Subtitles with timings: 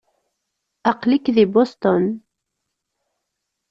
[0.91, 2.05] Aql-ik deg Boston.